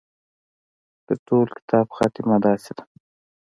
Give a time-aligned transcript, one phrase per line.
[1.07, 2.83] د ټول کتاب خاتمه داسې ده.